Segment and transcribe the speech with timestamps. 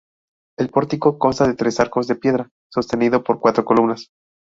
[0.57, 4.09] El pórtico consta de tres arcos de piedra sostenido por cuatro columnas.